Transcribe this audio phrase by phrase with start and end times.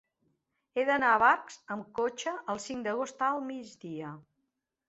[0.79, 4.19] He d'anar a Barx amb cotxe el cinc d'agost al migdia.